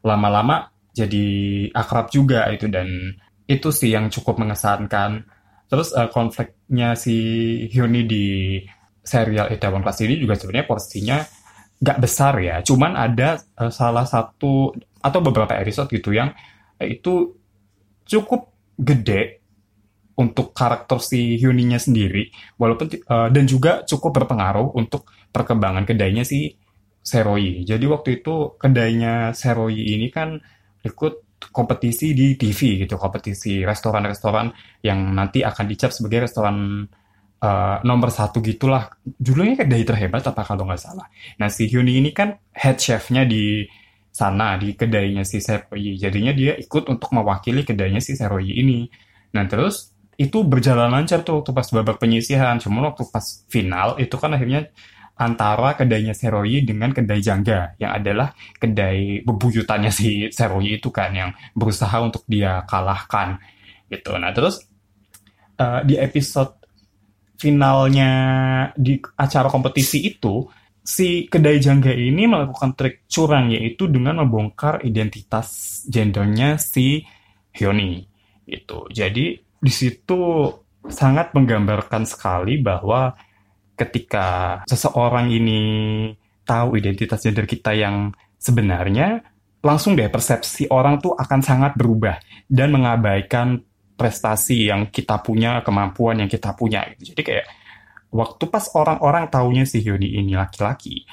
lama-lama 0.04 0.72
jadi 0.94 1.26
akrab 1.72 2.12
juga 2.12 2.50
itu 2.52 2.68
dan 2.68 3.16
itu 3.50 3.70
sih 3.74 3.90
yang 3.94 4.12
cukup 4.14 4.38
mengesankan. 4.42 5.26
Terus 5.70 5.94
uh, 5.94 6.10
konfliknya 6.10 6.98
si 6.98 7.16
Hyuni 7.70 8.06
di 8.06 8.58
serial 9.06 9.54
Itaewon 9.54 9.86
Class 9.86 10.02
ini 10.02 10.18
juga 10.18 10.38
sebenarnya 10.38 10.66
porsinya 10.70 11.18
nggak 11.80 12.00
besar 12.04 12.36
ya, 12.44 12.60
cuman 12.60 12.98
ada 13.00 13.40
uh, 13.56 13.72
salah 13.72 14.04
satu 14.04 14.76
atau 15.00 15.20
beberapa 15.24 15.56
episode 15.56 15.88
gitu 15.94 16.12
yang 16.12 16.36
uh, 16.76 16.88
itu 16.90 17.38
cukup 18.04 18.52
gede 18.76 19.40
untuk 20.20 20.52
karakter 20.52 21.00
si 21.00 21.40
Hyuninya 21.40 21.80
sendiri, 21.80 22.28
walaupun 22.60 22.92
uh, 23.08 23.32
dan 23.32 23.48
juga 23.48 23.88
cukup 23.88 24.12
berpengaruh 24.12 24.76
untuk 24.76 25.08
perkembangan 25.32 25.88
kedainya 25.88 26.28
si 26.28 26.52
Seroi. 27.00 27.66
Jadi 27.66 27.86
waktu 27.90 28.22
itu 28.22 28.60
kedainya 28.60 29.32
Seroi 29.34 29.98
ini 29.98 30.08
kan 30.14 30.38
ikut 30.84 31.42
kompetisi 31.52 32.12
di 32.12 32.36
TV 32.36 32.84
gitu, 32.84 33.00
kompetisi 33.00 33.64
restoran-restoran 33.64 34.52
yang 34.84 35.16
nanti 35.16 35.40
akan 35.40 35.66
dicap 35.66 35.96
sebagai 35.96 36.28
restoran 36.28 36.84
uh, 37.40 37.78
nomor 37.88 38.12
satu 38.12 38.44
gitulah. 38.44 38.92
Judulnya 39.04 39.66
kedai 39.66 39.84
terhebat 39.88 40.24
apa 40.28 40.44
kalau 40.44 40.68
nggak 40.68 40.82
salah. 40.82 41.08
Nah 41.40 41.48
si 41.48 41.72
Hyuni 41.72 42.00
ini 42.00 42.12
kan 42.12 42.36
head 42.52 42.78
chefnya 42.78 43.24
di 43.24 43.64
sana 44.12 44.60
di 44.60 44.76
kedainya 44.76 45.24
si 45.24 45.40
Seroyi. 45.40 45.96
Jadinya 45.96 46.36
dia 46.36 46.60
ikut 46.60 46.92
untuk 46.92 47.10
mewakili 47.16 47.64
kedainya 47.64 48.04
si 48.04 48.20
Seroyi 48.20 48.60
ini. 48.60 48.86
Nah 49.36 49.48
terus 49.48 49.96
itu 50.20 50.44
berjalan 50.44 50.92
lancar 50.92 51.24
tuh 51.24 51.40
waktu 51.40 51.52
pas 51.56 51.68
babak 51.72 51.98
penyisihan. 52.04 52.60
Cuma 52.60 52.92
waktu 52.92 53.08
pas 53.08 53.48
final 53.48 53.96
itu 54.04 54.16
kan 54.20 54.36
akhirnya 54.36 54.68
antara 55.20 55.76
kedainya 55.76 56.16
Seroyi 56.16 56.64
dengan 56.64 56.96
kedai 56.96 57.20
Jangga 57.20 57.76
yang 57.76 57.92
adalah 57.92 58.32
kedai 58.56 59.20
bebuyutannya 59.28 59.92
si 59.92 60.32
Seroyi 60.32 60.80
itu 60.80 60.88
kan 60.90 61.12
yang 61.12 61.32
berusaha 61.52 62.00
untuk 62.00 62.24
dia 62.24 62.64
kalahkan 62.64 63.36
gitu. 63.92 64.16
Nah 64.16 64.32
terus 64.32 64.64
uh, 65.60 65.84
di 65.84 66.00
episode 66.00 66.60
finalnya 67.40 68.12
di 68.76 69.00
acara 69.00 69.48
kompetisi 69.48 70.04
itu, 70.04 70.44
si 70.84 71.24
kedai 71.32 71.60
jangga 71.64 71.96
ini 71.96 72.28
melakukan 72.28 72.76
trik 72.76 73.08
curang 73.08 73.56
yaitu 73.56 73.88
dengan 73.88 74.20
membongkar 74.24 74.84
identitas 74.84 75.82
gendernya 75.88 76.60
si 76.60 77.00
Hyoni. 77.56 78.04
Itu. 78.44 78.92
Jadi 78.92 79.40
di 79.40 79.72
situ 79.72 80.20
sangat 80.92 81.32
menggambarkan 81.32 82.04
sekali 82.04 82.60
bahwa 82.60 83.16
ketika 83.80 84.60
seseorang 84.68 85.32
ini 85.32 85.62
tahu 86.44 86.76
identitas 86.76 87.24
gender 87.24 87.48
kita 87.48 87.72
yang 87.72 88.12
sebenarnya, 88.36 89.24
langsung 89.64 89.96
deh 89.96 90.12
persepsi 90.12 90.68
orang 90.68 91.00
tuh 91.00 91.16
akan 91.16 91.40
sangat 91.40 91.80
berubah 91.80 92.20
dan 92.52 92.76
mengabaikan 92.76 93.64
prestasi 93.96 94.68
yang 94.68 94.92
kita 94.92 95.24
punya, 95.24 95.64
kemampuan 95.64 96.20
yang 96.20 96.32
kita 96.32 96.52
punya. 96.56 96.84
Jadi 97.00 97.22
kayak 97.24 97.46
waktu 98.12 98.44
pas 98.52 98.68
orang-orang 98.76 99.32
taunya 99.32 99.64
si 99.64 99.80
Hyuni 99.80 100.20
ini 100.20 100.36
laki-laki, 100.36 101.04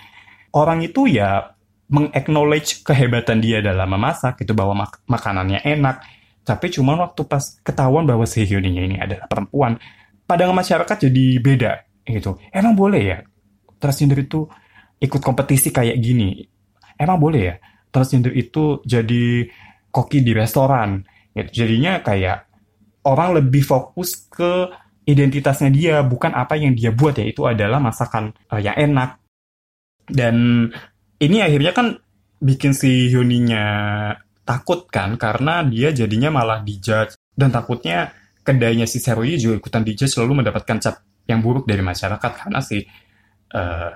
orang 0.55 0.83
itu 0.83 1.07
ya 1.07 1.55
mengaknowledge 1.87 2.83
kehebatan 2.83 3.39
dia 3.39 3.63
dalam 3.63 3.87
memasak, 3.87 4.43
itu 4.43 4.55
bahwa 4.55 4.87
mak 4.87 5.03
makanannya 5.07 5.63
enak. 5.63 6.03
Tapi 6.47 6.71
cuma 6.71 6.95
waktu 6.95 7.27
pas 7.27 7.59
ketahuan 7.63 8.07
bahwa 8.07 8.23
si 8.23 8.47
Hyuninya 8.47 8.83
ini 8.87 8.97
adalah 9.03 9.27
perempuan, 9.27 9.83
pandangan 10.31 10.55
masyarakat 10.55 10.97
jadi 11.11 11.27
beda 11.43 11.73
gitu. 12.07 12.39
Emang 12.55 12.79
boleh 12.79 13.03
ya 13.03 13.19
transgender 13.83 14.23
itu 14.23 14.47
ikut 15.03 15.21
kompetisi 15.21 15.75
kayak 15.75 15.99
gini? 15.99 16.41
Emang 16.97 17.19
boleh 17.19 17.41
ya 17.43 17.55
transgender 17.91 18.33
itu 18.33 18.81
jadi 18.87 19.45
koki 19.91 20.23
di 20.23 20.33
restoran? 20.33 21.03
Gitu. 21.35 21.67
Jadinya 21.67 22.01
kayak 22.01 22.47
orang 23.05 23.43
lebih 23.43 23.67
fokus 23.67 24.31
ke 24.31 24.71
identitasnya 25.07 25.71
dia, 25.71 25.97
bukan 26.03 26.35
apa 26.35 26.59
yang 26.59 26.75
dia 26.75 26.91
buat 26.91 27.15
ya 27.15 27.27
itu 27.27 27.47
adalah 27.47 27.79
masakan 27.79 28.35
uh, 28.51 28.59
yang 28.59 28.75
enak. 28.75 29.23
Dan 30.07 30.67
ini 31.19 31.43
akhirnya 31.43 31.75
kan 31.75 31.99
bikin 32.39 32.75
si 32.77 33.11
Hyuninya 33.11 33.65
takut 34.47 34.87
kan 34.87 35.19
karena 35.19 35.67
dia 35.67 35.91
jadinya 35.91 36.31
malah 36.31 36.63
dijudge 36.63 37.19
dan 37.35 37.51
takutnya 37.51 38.15
kedainya 38.47 38.87
si 38.87 39.03
Seroyi 39.03 39.35
juga 39.41 39.59
ikutan 39.59 39.83
dijudge 39.83 40.15
selalu 40.15 40.45
mendapatkan 40.45 40.79
cap 40.79 41.03
yang 41.27 41.43
buruk 41.43 41.67
dari 41.67 41.83
masyarakat 41.83 42.33
karena 42.47 42.59
si 42.63 42.87
uh, 43.53 43.95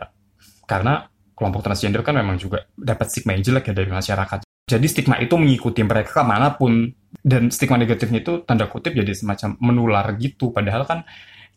karena 0.66 1.06
kelompok 1.40 1.64
transgender 1.64 2.04
kan 2.04 2.12
memang 2.14 2.36
juga 2.36 2.68
dapat 2.76 3.08
stigma 3.08 3.32
yang 3.32 3.42
jelek 3.42 3.72
ya 3.72 3.74
dari 3.74 3.88
masyarakat. 3.88 4.44
Jadi 4.70 4.86
stigma 4.86 5.16
itu 5.18 5.34
mengikuti 5.40 5.80
mereka 5.80 6.20
ke 6.20 6.22
mana 6.22 6.52
pun. 6.54 6.92
Dan 7.10 7.50
stigma 7.50 7.74
negatifnya 7.74 8.22
itu 8.22 8.46
tanda 8.46 8.70
kutip 8.70 8.94
jadi 8.94 9.10
semacam 9.16 9.56
menular 9.58 10.06
gitu. 10.20 10.54
Padahal 10.54 10.86
kan 10.86 11.02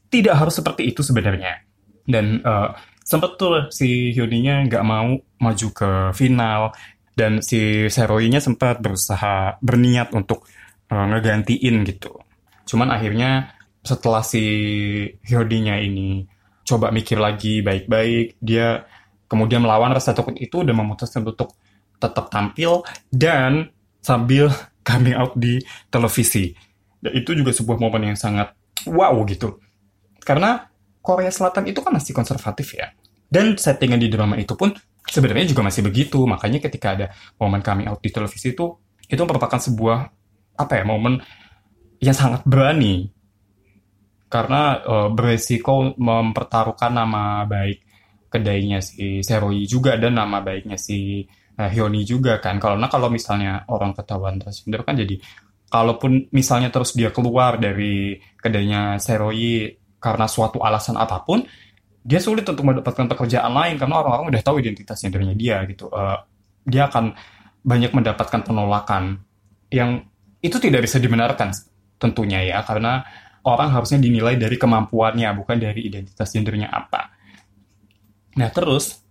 tidak 0.08 0.40
harus 0.40 0.56
seperti 0.56 0.90
itu 0.90 1.06
sebenarnya. 1.06 1.62
Dan 2.08 2.42
uh, 2.42 2.74
sempet 3.06 3.38
tuh 3.38 3.70
si 3.70 4.16
Hyuninya 4.16 4.66
nggak 4.66 4.84
mau 4.88 5.14
maju 5.20 5.68
ke 5.76 5.90
final. 6.18 6.74
Dan 7.14 7.46
si 7.46 7.86
Seroinya 7.92 8.42
sempat 8.42 8.82
berusaha 8.82 9.62
berniat 9.62 10.16
untuk 10.18 10.50
uh, 10.90 11.06
ngegantiin 11.14 11.86
gitu. 11.86 12.18
Cuman 12.66 12.90
akhirnya 12.90 13.54
setelah 13.84 14.24
si 14.24 14.44
Hyodinya 15.28 15.76
ini 15.76 16.24
coba 16.64 16.90
mikir 16.90 17.20
lagi 17.20 17.60
baik-baik, 17.60 18.40
dia 18.40 18.88
kemudian 19.28 19.60
melawan 19.60 19.92
rasa 19.92 20.16
takut 20.16 20.34
itu 20.40 20.64
dan 20.64 20.76
memutuskan 20.80 21.28
untuk 21.28 21.60
tetap 22.00 22.32
tampil 22.32 22.88
dan 23.12 23.70
sambil 24.00 24.48
coming 24.88 25.16
out 25.16 25.36
di 25.36 25.60
televisi. 25.92 26.56
Dan 27.04 27.20
itu 27.20 27.36
juga 27.36 27.52
sebuah 27.52 27.78
momen 27.80 28.16
yang 28.16 28.20
sangat 28.20 28.56
wow 28.88 29.12
gitu. 29.28 29.60
Karena 30.24 30.72
Korea 31.04 31.32
Selatan 31.32 31.68
itu 31.68 31.84
kan 31.84 31.92
masih 31.92 32.16
konservatif 32.16 32.80
ya. 32.80 32.96
Dan 33.28 33.60
settingan 33.60 34.00
di 34.00 34.08
drama 34.08 34.40
itu 34.40 34.56
pun 34.56 34.72
sebenarnya 35.04 35.52
juga 35.52 35.68
masih 35.68 35.84
begitu. 35.84 36.24
Makanya 36.24 36.64
ketika 36.64 36.96
ada 36.96 37.12
momen 37.36 37.60
coming 37.60 37.92
out 37.92 38.00
di 38.00 38.08
televisi 38.08 38.56
itu, 38.56 38.80
itu 39.12 39.20
merupakan 39.28 39.60
sebuah 39.60 40.08
apa 40.56 40.74
ya 40.80 40.84
momen 40.88 41.20
yang 42.00 42.16
sangat 42.16 42.48
berani 42.48 43.13
karena 44.34 44.82
uh, 44.82 45.10
beresiko 45.14 45.94
mempertaruhkan 45.94 46.90
nama 46.90 47.46
baik 47.46 47.86
kedainya 48.34 48.82
si 48.82 49.22
Seroi 49.22 49.70
juga 49.70 49.94
dan 49.94 50.18
nama 50.18 50.42
baiknya 50.42 50.74
si 50.74 51.22
uh, 51.62 51.70
Hyoni 51.70 52.02
juga 52.02 52.42
kan. 52.42 52.58
Kalau 52.58 52.74
nah 52.74 52.90
kalau 52.90 53.14
misalnya 53.14 53.62
orang 53.70 53.94
ketahuan 53.94 54.42
transgender 54.42 54.82
kan 54.82 54.98
jadi 54.98 55.22
kalaupun 55.70 56.34
misalnya 56.34 56.74
terus 56.74 56.98
dia 56.98 57.14
keluar 57.14 57.62
dari 57.62 58.18
kedainya 58.42 58.98
Seroi 58.98 59.70
karena 60.02 60.26
suatu 60.26 60.66
alasan 60.66 60.98
apa 60.98 61.22
pun, 61.22 61.46
dia 62.02 62.18
sulit 62.18 62.44
untuk 62.50 62.66
mendapatkan 62.66 63.06
pekerjaan 63.06 63.54
lain 63.54 63.78
karena 63.78 64.02
orang-orang 64.02 64.34
udah 64.34 64.42
tahu 64.42 64.66
identitas 64.66 64.98
gendernya 64.98 65.38
dia 65.38 65.62
gitu. 65.70 65.94
Uh, 65.94 66.18
dia 66.66 66.90
akan 66.90 67.14
banyak 67.62 67.94
mendapatkan 67.94 68.42
penolakan 68.42 69.22
yang 69.70 70.10
itu 70.42 70.58
tidak 70.58 70.90
bisa 70.90 70.98
dibenarkan 70.98 71.54
tentunya 72.02 72.44
ya 72.44 72.66
karena 72.68 73.06
orang 73.44 73.70
harusnya 73.72 74.00
dinilai 74.00 74.40
dari 74.40 74.56
kemampuannya 74.56 75.28
bukan 75.36 75.58
dari 75.60 75.88
identitas 75.88 76.32
gendernya 76.32 76.72
apa. 76.72 77.12
Nah 78.40 78.50
terus 78.50 79.04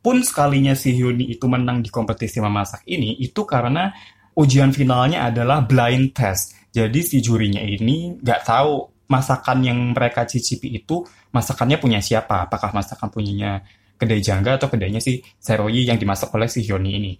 pun 0.00 0.22
sekalinya 0.22 0.72
si 0.78 0.94
Hyuni 0.94 1.34
itu 1.34 1.44
menang 1.50 1.82
di 1.82 1.90
kompetisi 1.90 2.38
memasak 2.38 2.86
ini, 2.86 3.18
itu 3.18 3.42
karena 3.42 3.90
ujian 4.38 4.70
finalnya 4.70 5.26
adalah 5.28 5.64
blind 5.64 6.14
test. 6.14 6.54
Jadi 6.70 7.00
si 7.02 7.18
jurinya 7.24 7.60
ini 7.60 8.16
nggak 8.20 8.40
tahu 8.44 8.72
masakan 9.08 9.64
yang 9.64 9.78
mereka 9.96 10.26
cicipi 10.26 10.76
itu 10.76 11.02
masakannya 11.32 11.80
punya 11.80 12.00
siapa. 12.04 12.46
Apakah 12.46 12.70
masakan 12.70 13.08
punyanya 13.08 13.64
kedai 13.96 14.20
Jangga 14.20 14.60
atau 14.60 14.68
kedainya 14.68 15.00
si 15.00 15.24
Seroyi 15.40 15.88
yang 15.88 15.96
dimasak 15.96 16.28
oleh 16.36 16.46
si 16.46 16.60
Hyuni 16.62 16.92
ini. 17.00 17.12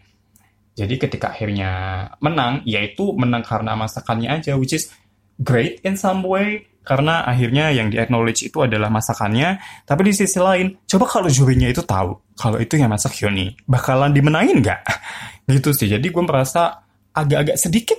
Jadi 0.77 1.01
ketika 1.01 1.33
akhirnya 1.33 2.05
menang, 2.21 2.61
yaitu 2.69 3.17
menang 3.17 3.41
karena 3.41 3.73
masakannya 3.73 4.29
aja, 4.29 4.61
which 4.61 4.77
is 4.77 4.93
great 5.41 5.81
in 5.85 5.97
some 5.99 6.25
way 6.25 6.65
karena 6.87 7.27
akhirnya 7.27 7.75
yang 7.75 7.91
di 7.91 7.99
acknowledge 7.99 8.47
itu 8.47 8.63
adalah 8.63 8.87
masakannya. 8.87 9.59
Tapi 9.83 10.01
di 10.07 10.13
sisi 10.15 10.39
lain, 10.39 10.87
coba 10.87 11.11
kalau 11.11 11.27
jurinya 11.27 11.67
itu 11.67 11.83
tahu 11.83 12.15
kalau 12.37 12.61
itu 12.61 12.77
yang 12.79 12.93
masak 12.93 13.17
Hyuni, 13.17 13.57
bakalan 13.65 14.13
dimenangin 14.13 14.61
nggak? 14.63 14.81
gitu 15.51 15.73
sih. 15.73 15.89
Jadi 15.91 16.13
gue 16.13 16.23
merasa 16.23 16.85
agak-agak 17.17 17.57
sedikit 17.59 17.99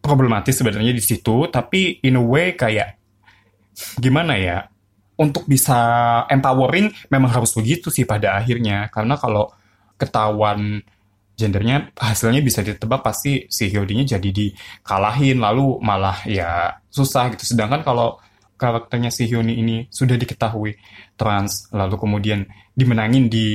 problematis 0.00 0.56
sebenarnya 0.56 0.90
di 0.90 1.04
situ, 1.04 1.46
tapi 1.52 2.00
in 2.02 2.18
a 2.18 2.24
way 2.24 2.56
kayak 2.56 2.96
gimana 4.00 4.34
ya? 4.40 4.58
Untuk 5.14 5.46
bisa 5.46 5.78
empowering 6.26 6.90
memang 7.06 7.30
harus 7.30 7.54
begitu 7.54 7.86
sih 7.92 8.02
pada 8.02 8.34
akhirnya. 8.34 8.90
Karena 8.90 9.14
kalau 9.14 9.52
ketahuan 9.94 10.82
gendernya 11.34 11.90
hasilnya 11.98 12.40
bisa 12.40 12.62
ditebak 12.62 13.02
pasti 13.02 13.50
si 13.50 13.66
Hyodinya 13.66 14.06
jadi 14.06 14.30
dikalahin 14.30 15.42
lalu 15.42 15.82
malah 15.82 16.22
ya 16.26 16.78
susah 16.88 17.34
gitu. 17.34 17.54
Sedangkan 17.54 17.82
kalau 17.82 18.22
karakternya 18.54 19.10
si 19.10 19.26
Hyuni 19.26 19.58
ini 19.58 19.76
sudah 19.90 20.14
diketahui 20.14 20.78
trans 21.18 21.68
lalu 21.74 21.98
kemudian 21.98 22.46
dimenangin 22.70 23.26
di 23.26 23.48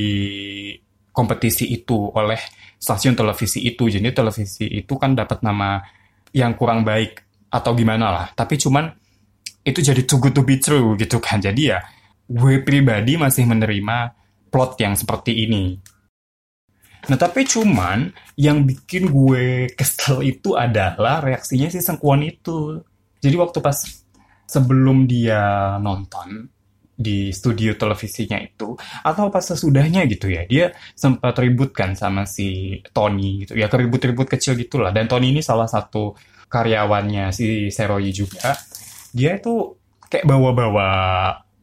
kompetisi 1.16 1.72
itu 1.72 2.12
oleh 2.12 2.40
stasiun 2.76 3.16
televisi 3.16 3.64
itu. 3.64 3.88
Jadi 3.88 4.12
televisi 4.12 4.68
itu 4.68 4.94
kan 5.00 5.16
dapat 5.16 5.40
nama 5.44 5.80
yang 6.36 6.54
kurang 6.60 6.84
baik 6.84 7.24
atau 7.50 7.72
gimana 7.74 8.12
lah. 8.12 8.26
Tapi 8.36 8.60
cuman 8.60 8.92
itu 9.64 9.80
jadi 9.80 10.04
too 10.04 10.20
good 10.20 10.36
to 10.36 10.44
be 10.44 10.60
true 10.60 11.00
gitu 11.00 11.20
kan. 11.24 11.40
Jadi 11.40 11.62
ya 11.72 11.80
gue 12.30 12.62
pribadi 12.62 13.16
masih 13.16 13.48
menerima 13.48 13.98
plot 14.52 14.78
yang 14.84 14.94
seperti 14.94 15.48
ini 15.48 15.80
Nah 17.10 17.18
tapi 17.18 17.44
cuman 17.44 18.14
yang 18.38 18.64
bikin 18.64 19.10
gue 19.10 19.74
kesel 19.74 20.22
itu 20.22 20.54
adalah 20.54 21.26
reaksinya 21.26 21.68
si 21.68 21.82
Sengkuan 21.82 22.22
itu. 22.22 22.80
Jadi 23.20 23.36
waktu 23.36 23.60
pas 23.60 23.78
sebelum 24.46 25.10
dia 25.10 25.76
nonton 25.82 26.50
di 27.00 27.32
studio 27.32 27.80
televisinya 27.80 28.36
itu 28.44 28.76
atau 29.08 29.32
pas 29.32 29.40
sesudahnya 29.40 30.04
gitu 30.12 30.28
ya 30.28 30.44
dia 30.44 30.76
sempat 31.00 31.32
ribut 31.40 31.72
kan 31.72 31.96
sama 31.96 32.28
si 32.28 32.80
Tony 32.92 33.48
gitu. 33.48 33.56
Ya 33.56 33.72
keribut-ribut 33.72 34.28
kecil 34.28 34.60
gitulah. 34.60 34.92
Dan 34.92 35.08
Tony 35.08 35.32
ini 35.32 35.42
salah 35.42 35.68
satu 35.68 36.14
karyawannya 36.52 37.32
si 37.32 37.72
Seroyi 37.72 38.12
juga. 38.12 38.54
Dia 39.16 39.40
itu 39.40 39.80
kayak 40.10 40.26
bawa-bawa 40.26 40.88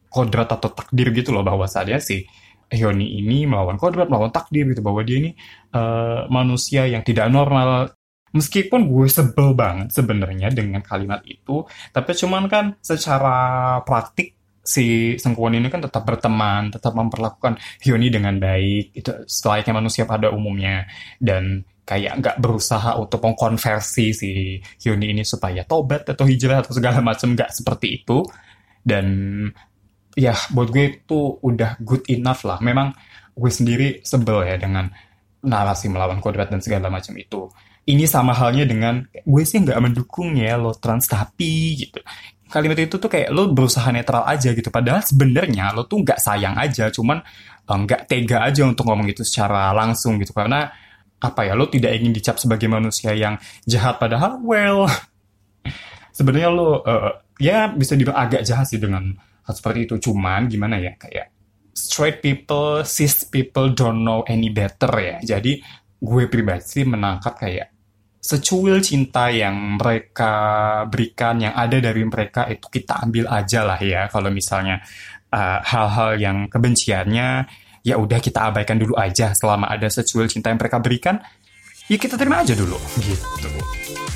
kodrat 0.07 0.49
atau 0.49 0.73
takdir 0.73 1.13
gitu 1.13 1.35
loh 1.35 1.45
bahwa 1.45 1.69
saatnya 1.69 2.01
si 2.01 2.25
Hyoni 2.67 3.19
ini 3.23 3.47
melawan 3.47 3.79
kodrat, 3.79 4.11
melawan 4.11 4.31
takdir 4.31 4.67
gitu 4.67 4.83
bahwa 4.83 4.99
dia 5.03 5.23
ini 5.23 5.31
uh, 5.71 6.27
manusia 6.27 6.83
yang 6.87 7.01
tidak 7.01 7.31
normal. 7.31 7.95
Meskipun 8.35 8.91
gue 8.91 9.07
sebel 9.07 9.55
banget 9.55 9.95
sebenarnya 9.95 10.51
dengan 10.51 10.83
kalimat 10.83 11.23
itu, 11.23 11.63
tapi 11.95 12.11
cuman 12.11 12.43
kan 12.51 12.65
secara 12.83 13.79
praktik 13.87 14.35
si 14.67 15.15
Sengkuan 15.15 15.55
ini 15.55 15.71
kan 15.71 15.79
tetap 15.79 16.03
berteman, 16.03 16.67
tetap 16.67 16.91
memperlakukan 16.91 17.55
Hyoni 17.79 18.11
dengan 18.11 18.35
baik, 18.35 18.91
itu 18.91 19.11
selayaknya 19.23 19.79
manusia 19.79 20.03
pada 20.03 20.27
umumnya. 20.35 20.83
Dan 21.15 21.63
kayak 21.87 22.19
nggak 22.19 22.37
berusaha 22.43 22.99
untuk 22.99 23.23
mengkonversi 23.23 24.05
si 24.11 24.59
Hyuni 24.83 25.15
ini 25.15 25.23
supaya 25.23 25.63
tobat 25.63 26.03
atau 26.03 26.27
hijrah 26.27 26.59
atau 26.59 26.75
segala 26.75 26.99
macam 26.99 27.31
nggak 27.31 27.55
seperti 27.55 28.03
itu. 28.03 28.27
Dan 28.83 29.07
ya 30.17 30.33
buat 30.49 30.73
gue 30.73 30.97
itu 31.05 31.37
udah 31.45 31.77
good 31.85 32.01
enough 32.09 32.41
lah. 32.41 32.57
Memang 32.57 32.97
gue 33.37 33.51
sendiri 33.53 34.01
sebel 34.01 34.49
ya 34.49 34.57
dengan 34.57 34.89
narasi 35.45 35.93
melawan 35.93 36.17
kodrat 36.17 36.49
dan 36.49 36.59
segala 36.59 36.89
macam 36.89 37.13
itu. 37.13 37.45
Ini 37.87 38.03
sama 38.09 38.35
halnya 38.35 38.67
dengan 38.67 39.05
gue 39.13 39.43
sih 39.45 39.63
nggak 39.63 39.79
mendukung 39.79 40.35
ya 40.35 40.57
lo 40.57 40.73
trans 40.75 41.05
tapi 41.05 41.85
gitu. 41.85 42.01
Kalimat 42.49 42.79
itu 42.79 42.97
tuh 42.97 43.11
kayak 43.11 43.29
lo 43.29 43.53
berusaha 43.53 43.87
netral 43.93 44.25
aja 44.25 44.51
gitu. 44.51 44.73
Padahal 44.73 45.05
sebenarnya 45.05 45.71
lo 45.71 45.85
tuh 45.85 46.01
nggak 46.03 46.19
sayang 46.19 46.57
aja, 46.57 46.89
cuman 46.91 47.21
eh, 47.69 47.77
nggak 47.77 48.09
tega 48.09 48.43
aja 48.43 48.65
untuk 48.65 48.89
ngomong 48.89 49.07
gitu 49.07 49.21
secara 49.23 49.71
langsung 49.71 50.19
gitu. 50.19 50.33
Karena 50.35 50.67
apa 51.17 51.41
ya 51.45 51.53
lo 51.57 51.69
tidak 51.69 51.97
ingin 51.97 52.13
dicap 52.13 52.37
sebagai 52.37 52.69
manusia 52.69 53.09
yang 53.17 53.41
jahat 53.65 53.97
padahal 53.97 54.37
well 54.45 54.85
sebenarnya 56.17 56.49
lo 56.53 56.85
uh, 56.85 57.25
ya 57.41 57.73
bisa 57.73 57.97
dibilang 57.97 58.21
agak 58.21 58.45
jahat 58.45 58.69
sih 58.69 58.77
dengan 58.77 59.17
seperti 59.53 59.87
itu. 59.87 59.95
Cuman 60.11 60.47
gimana 60.51 60.79
ya 60.79 60.95
kayak 60.95 61.31
straight 61.77 62.25
people 62.25 62.81
cis 62.81 63.27
people 63.29 63.71
don't 63.71 64.01
know 64.01 64.25
any 64.25 64.49
better 64.49 64.89
ya. 64.97 65.17
Jadi 65.21 65.61
gue 65.97 66.23
pribadi 66.29 66.85
menangkap 66.85 67.37
kayak 67.37 67.67
secuil 68.17 68.83
cinta 68.83 69.29
yang 69.31 69.79
mereka 69.79 70.33
berikan 70.89 71.39
yang 71.39 71.55
ada 71.55 71.79
dari 71.79 72.03
mereka 72.03 72.49
itu 72.51 72.67
kita 72.67 73.05
ambil 73.05 73.29
aja 73.29 73.63
lah 73.63 73.79
ya. 73.79 74.09
Kalau 74.11 74.33
misalnya 74.33 74.81
uh, 75.31 75.59
hal-hal 75.63 76.11
uh, 76.13 76.19
yang 76.19 76.37
kebenciannya 76.51 77.47
ya 77.87 77.95
udah 77.95 78.19
kita 78.19 78.51
abaikan 78.51 78.81
dulu 78.81 78.97
aja. 78.97 79.31
Selama 79.37 79.69
ada 79.69 79.87
secuil 79.87 80.27
cinta 80.27 80.51
yang 80.51 80.59
mereka 80.59 80.81
berikan 80.81 81.21
ya 81.87 81.95
kita 81.95 82.19
terima 82.19 82.43
aja 82.43 82.57
dulu. 82.57 82.75
Gitu 82.99 84.06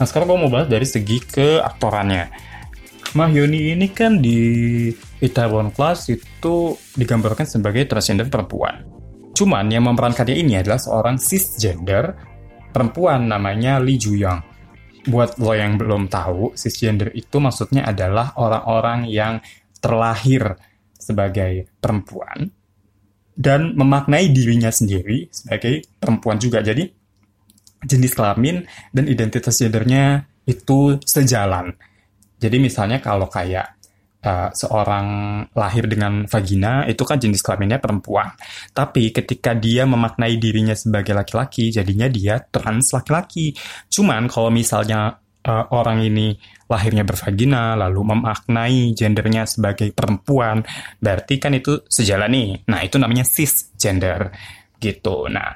Nah 0.00 0.08
sekarang 0.08 0.32
gue 0.32 0.38
mau 0.40 0.48
bahas 0.48 0.72
dari 0.72 0.88
segi 0.88 1.20
keaktorannya. 1.20 2.32
Mahyuni 3.12 3.76
ini 3.76 3.92
kan 3.92 4.16
di 4.24 4.88
Itaewon 5.20 5.76
Class 5.76 6.08
itu 6.08 6.72
digambarkan 6.96 7.44
sebagai 7.44 7.84
transgender 7.84 8.32
perempuan. 8.32 8.80
Cuman 9.36 9.68
yang 9.68 9.84
memerankannya 9.84 10.40
ini 10.40 10.56
adalah 10.56 10.80
seorang 10.80 11.20
cisgender 11.20 12.16
perempuan 12.72 13.28
namanya 13.28 13.76
Lee 13.76 14.00
Juyang. 14.00 14.40
Buat 15.04 15.36
lo 15.36 15.52
yang 15.52 15.76
belum 15.76 16.08
tahu, 16.08 16.56
cisgender 16.56 17.12
itu 17.12 17.36
maksudnya 17.36 17.84
adalah 17.84 18.32
orang-orang 18.40 19.04
yang 19.04 19.44
terlahir 19.84 20.56
sebagai 20.96 21.68
perempuan 21.76 22.48
dan 23.36 23.72
memaknai 23.76 24.28
dirinya 24.32 24.68
sendiri 24.68 25.28
sebagai 25.32 25.88
perempuan 25.96 26.36
juga. 26.36 26.60
Jadi 26.60 26.99
jenis 27.84 28.12
kelamin 28.12 28.64
dan 28.92 29.04
identitas 29.08 29.56
gendernya 29.56 30.28
itu 30.44 31.00
sejalan. 31.04 31.72
Jadi 32.40 32.56
misalnya 32.56 33.00
kalau 33.04 33.28
kayak 33.28 33.80
uh, 34.24 34.48
seorang 34.52 35.06
lahir 35.52 35.84
dengan 35.88 36.24
vagina 36.24 36.84
itu 36.88 37.02
kan 37.04 37.20
jenis 37.20 37.44
kelaminnya 37.44 37.80
perempuan. 37.80 38.32
Tapi 38.72 39.12
ketika 39.12 39.56
dia 39.56 39.84
memaknai 39.84 40.36
dirinya 40.40 40.76
sebagai 40.76 41.12
laki-laki, 41.16 41.72
jadinya 41.72 42.08
dia 42.08 42.40
trans 42.40 42.92
laki-laki. 42.96 43.52
Cuman 43.92 44.28
kalau 44.28 44.48
misalnya 44.52 45.20
uh, 45.44 45.64
orang 45.72 46.04
ini 46.04 46.36
lahirnya 46.70 47.02
bervagina 47.02 47.74
lalu 47.74 48.14
memaknai 48.14 48.94
gendernya 48.94 49.48
sebagai 49.48 49.90
perempuan, 49.92 50.62
berarti 51.00 51.40
kan 51.40 51.52
itu 51.56 51.82
sejalan 51.88 52.30
nih. 52.30 52.48
Nah, 52.70 52.80
itu 52.84 52.96
namanya 53.00 53.26
cisgender 53.26 54.30
gitu. 54.80 55.28
Nah, 55.28 55.50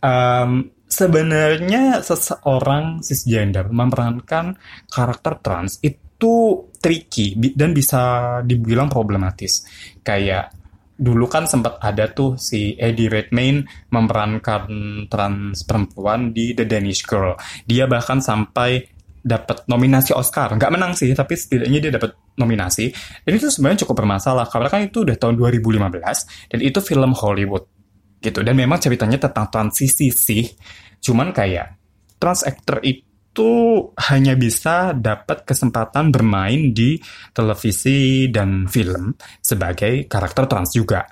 um, 0.00 0.64
sebenarnya 0.94 1.98
seseorang 1.98 3.02
cisgender 3.02 3.66
memerankan 3.66 4.54
karakter 4.86 5.42
trans 5.42 5.82
itu 5.82 6.70
tricky 6.78 7.34
dan 7.58 7.74
bisa 7.74 8.02
dibilang 8.46 8.86
problematis. 8.86 9.66
Kayak 10.06 10.54
dulu 10.94 11.26
kan 11.26 11.50
sempat 11.50 11.82
ada 11.82 12.06
tuh 12.14 12.38
si 12.38 12.78
Eddie 12.78 13.10
Redmayne 13.10 13.66
memerankan 13.90 14.70
trans 15.10 15.66
perempuan 15.66 16.30
di 16.30 16.54
The 16.54 16.62
Danish 16.62 17.02
Girl. 17.02 17.34
Dia 17.66 17.90
bahkan 17.90 18.22
sampai 18.22 18.94
dapat 19.24 19.64
nominasi 19.66 20.14
Oscar. 20.14 20.54
Nggak 20.54 20.70
menang 20.70 20.92
sih, 20.94 21.10
tapi 21.16 21.34
setidaknya 21.34 21.88
dia 21.88 21.92
dapat 21.96 22.12
nominasi. 22.36 22.92
Dan 23.24 23.40
itu 23.40 23.48
sebenarnya 23.48 23.88
cukup 23.88 24.04
bermasalah, 24.04 24.46
karena 24.52 24.68
kan 24.68 24.80
itu 24.84 25.00
udah 25.02 25.16
tahun 25.16 25.40
2015, 25.40 26.52
dan 26.52 26.60
itu 26.60 26.78
film 26.84 27.16
Hollywood. 27.16 27.73
Gitu. 28.24 28.40
Dan 28.40 28.56
memang 28.56 28.80
ceritanya 28.80 29.20
tentang 29.20 29.52
transisi 29.52 30.08
sih. 30.08 30.48
Cuman 31.04 31.36
kayak, 31.36 31.76
trans 32.16 32.48
actor 32.48 32.80
itu 32.80 33.52
hanya 34.08 34.32
bisa 34.32 34.96
dapat 34.96 35.44
kesempatan 35.44 36.08
bermain 36.08 36.72
di 36.72 36.96
televisi 37.36 38.32
dan 38.32 38.64
film 38.64 39.12
sebagai 39.44 40.08
karakter 40.08 40.48
trans 40.48 40.72
juga 40.72 41.04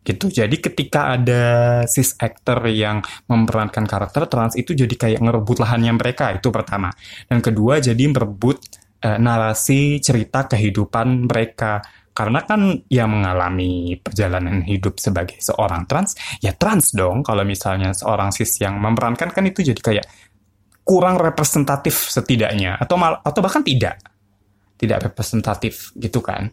gitu. 0.00 0.32
Jadi 0.32 0.56
ketika 0.58 1.14
ada 1.16 1.44
cis 1.84 2.16
actor 2.16 2.64
yang 2.72 3.04
memerankan 3.28 3.84
karakter 3.84 4.26
trans 4.26 4.56
itu 4.56 4.72
jadi 4.72 4.94
kayak 4.96 5.20
ngerebut 5.20 5.60
lahannya 5.60 5.92
mereka 5.96 6.32
itu 6.32 6.48
pertama. 6.48 6.88
Dan 7.28 7.44
kedua 7.44 7.78
jadi 7.78 8.00
merebut 8.08 8.58
uh, 9.04 9.18
narasi 9.20 10.00
cerita 10.00 10.48
kehidupan 10.48 11.28
mereka 11.28 11.84
karena 12.20 12.44
kan 12.44 12.84
yang 12.92 13.16
mengalami 13.16 13.96
perjalanan 13.96 14.60
hidup 14.60 15.00
sebagai 15.00 15.40
seorang 15.40 15.88
trans 15.88 16.12
ya 16.44 16.52
trans 16.52 16.92
dong. 16.92 17.24
Kalau 17.24 17.48
misalnya 17.48 17.96
seorang 17.96 18.28
cis 18.28 18.60
yang 18.60 18.76
memerankan 18.76 19.32
kan 19.32 19.40
itu 19.48 19.64
jadi 19.64 19.80
kayak 19.80 20.06
kurang 20.84 21.16
representatif 21.16 22.12
setidaknya. 22.12 22.76
Atau 22.76 23.00
mal 23.00 23.24
atau 23.24 23.40
bahkan 23.40 23.64
tidak. 23.64 24.04
Tidak 24.76 25.00
representatif 25.00 25.96
gitu 25.96 26.20
kan. 26.20 26.52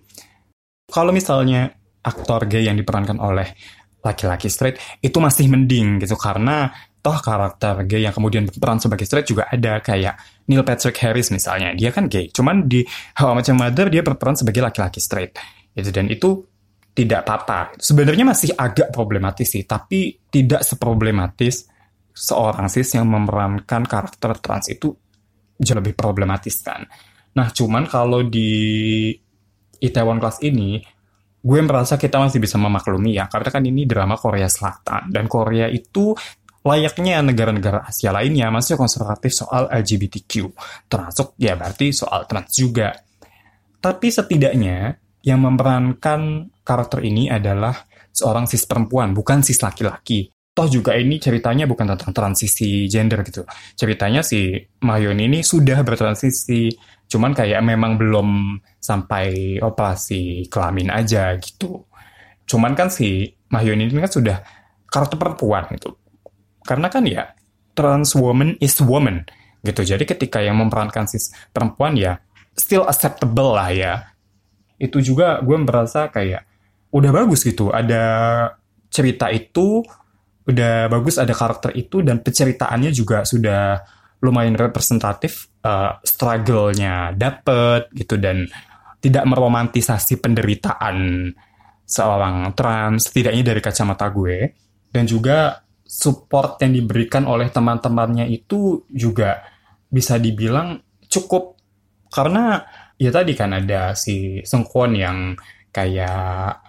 Kalau 0.87 1.11
misalnya 1.11 1.67
aktor 1.99 2.47
gay 2.47 2.63
yang 2.63 2.79
diperankan 2.79 3.19
oleh 3.19 3.51
laki-laki 3.99 4.47
straight 4.47 4.79
itu 5.03 5.19
masih 5.19 5.51
mending 5.51 5.99
gitu. 5.99 6.15
Karena 6.15 6.71
toh 7.03 7.19
karakter 7.19 7.83
gay 7.83 8.07
yang 8.07 8.15
kemudian 8.15 8.47
berperan 8.47 8.79
sebagai 8.79 9.03
straight 9.03 9.27
juga 9.27 9.51
ada. 9.51 9.83
Kayak 9.83 10.15
Neil 10.47 10.63
Patrick 10.63 10.95
Harris 11.03 11.27
misalnya 11.27 11.75
dia 11.75 11.91
kan 11.91 12.07
gay. 12.07 12.31
Cuman 12.31 12.71
di 12.71 12.87
How 13.19 13.35
I 13.35 13.43
Met 13.43 13.51
Your 13.51 13.59
Mother 13.59 13.91
dia 13.91 13.99
berperan 13.99 14.39
sebagai 14.39 14.63
laki-laki 14.63 15.03
straight 15.03 15.56
gitu 15.77 15.89
dan 15.93 16.09
itu 16.09 16.29
tidak 16.97 17.29
apa-apa 17.29 17.77
sebenarnya 17.77 18.25
masih 18.25 18.57
agak 18.57 18.89
problematis 18.89 19.53
sih 19.53 19.63
tapi 19.69 20.17
tidak 20.33 20.65
seproblematis 20.65 21.69
seorang 22.17 22.65
cis 22.65 22.97
yang 22.97 23.05
memerankan 23.05 23.85
karakter 23.85 24.41
trans 24.41 24.73
itu 24.73 24.89
jauh 25.57 25.77
lebih 25.77 25.93
problematis 25.93 26.61
kan. 26.61 26.85
Nah, 27.37 27.47
cuman 27.53 27.85
kalau 27.85 28.25
di 28.25 29.13
Itaewon 29.77 30.17
Class 30.17 30.41
ini, 30.41 30.81
gue 31.37 31.59
merasa 31.61 31.97
kita 32.01 32.17
masih 32.17 32.41
bisa 32.41 32.57
memaklumi 32.57 33.17
ya, 33.17 33.29
karena 33.29 33.49
kan 33.53 33.61
ini 33.61 33.85
drama 33.85 34.17
Korea 34.17 34.49
Selatan, 34.49 35.13
dan 35.13 35.29
Korea 35.29 35.69
itu 35.69 36.17
layaknya 36.65 37.21
negara-negara 37.21 37.85
Asia 37.85 38.09
lainnya 38.09 38.49
masih 38.49 38.73
konservatif 38.73 39.37
soal 39.37 39.69
LGBTQ, 39.69 40.49
termasuk 40.89 41.37
ya 41.37 41.53
berarti 41.53 41.93
soal 41.93 42.25
trans 42.25 42.49
juga. 42.57 42.89
Tapi 43.77 44.07
setidaknya 44.09 44.97
yang 45.27 45.43
memerankan 45.43 46.47
karakter 46.63 47.03
ini 47.03 47.27
adalah 47.27 47.75
seorang 48.15 48.47
cis 48.47 48.63
perempuan, 48.63 49.11
bukan 49.11 49.43
cis 49.43 49.59
laki-laki 49.59 50.31
toh 50.57 50.65
juga 50.65 50.97
ini 50.97 51.21
ceritanya 51.21 51.69
bukan 51.69 51.93
tentang 51.93 52.17
transisi 52.17 52.89
gender 52.89 53.21
gitu. 53.21 53.45
Ceritanya 53.77 54.25
si 54.25 54.57
Mahyun 54.81 55.21
ini 55.21 55.45
sudah 55.45 55.85
bertransisi, 55.85 56.73
cuman 57.05 57.37
kayak 57.37 57.61
memang 57.61 58.01
belum 58.01 58.57
sampai 58.81 59.61
operasi 59.61 60.49
kelamin 60.49 60.89
aja 60.89 61.37
gitu. 61.37 61.85
Cuman 62.49 62.73
kan 62.73 62.89
si 62.89 63.29
Mahyun 63.53 63.85
ini 63.85 64.01
kan 64.01 64.09
sudah 64.09 64.41
karakter 64.89 65.21
perempuan 65.21 65.69
gitu. 65.77 65.93
Karena 66.65 66.89
kan 66.89 67.05
ya 67.05 67.37
trans 67.77 68.17
woman 68.17 68.57
is 68.57 68.81
woman 68.81 69.29
gitu. 69.61 69.85
Jadi 69.85 70.09
ketika 70.09 70.41
yang 70.41 70.57
memerankan 70.57 71.05
si 71.05 71.21
perempuan 71.53 71.93
ya 71.93 72.17
still 72.57 72.89
acceptable 72.89 73.53
lah 73.53 73.69
ya. 73.69 73.93
Itu 74.77 75.01
juga 75.01 75.41
gue 75.41 75.57
merasa 75.57 76.09
kayak 76.09 76.45
udah 76.93 77.11
bagus 77.11 77.43
gitu. 77.43 77.73
Ada 77.73 78.05
cerita 78.87 79.27
itu 79.29 79.83
udah 80.47 80.87
bagus 80.87 81.19
ada 81.19 81.35
karakter 81.35 81.75
itu 81.75 81.99
dan 81.99 82.23
penceritaannya 82.23 82.95
juga 82.95 83.27
sudah 83.27 83.83
lumayan 84.23 84.55
representatif 84.55 85.51
uh, 85.61 85.99
struggle-nya 86.01 87.11
dapet 87.13 87.91
gitu 87.93 88.15
dan 88.15 88.47
tidak 89.03 89.27
meromantisasi 89.27 90.23
penderitaan 90.23 91.29
seorang 91.83 92.55
trans 92.55 93.11
setidaknya 93.11 93.53
dari 93.53 93.61
kacamata 93.61 94.07
gue 94.09 94.55
dan 94.89 95.03
juga 95.03 95.61
support 95.83 96.59
yang 96.63 96.75
diberikan 96.75 97.27
oleh 97.27 97.51
teman-temannya 97.51 98.27
itu 98.27 98.87
juga 98.91 99.43
bisa 99.87 100.19
dibilang 100.19 100.79
cukup 101.07 101.55
karena 102.11 102.63
ya 102.97 103.09
tadi 103.13 103.37
kan 103.37 103.53
ada 103.53 103.93
si 103.93 104.41
Sengkwon 104.41 104.97
yang 104.97 105.17
kayak 105.69 106.67